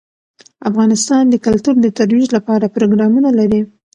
افغانستان 0.69 1.23
د 1.29 1.35
کلتور 1.45 1.75
د 1.81 1.87
ترویج 1.97 2.27
لپاره 2.37 2.73
پروګرامونه 2.75 3.29
لري. 3.39 3.61